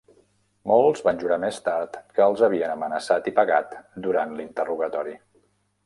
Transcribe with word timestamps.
Molts 0.71 1.03
van 1.07 1.19
jurar 1.23 1.37
més 1.43 1.59
tard 1.67 1.99
que 2.17 2.25
els 2.29 2.43
havien 2.49 2.73
amenaçat 2.79 3.31
i 3.33 3.37
pegat 3.43 3.79
durant 4.07 4.37
l'interrogatori. 4.41 5.19